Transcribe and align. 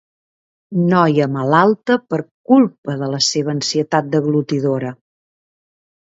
Noia 0.91 1.25
malalta 1.33 1.97
per 2.13 2.17
culpa 2.51 2.95
de 3.01 3.09
la 3.11 3.19
seva 3.25 3.53
ansietat 3.53 4.09
deglutidora. 4.15 4.95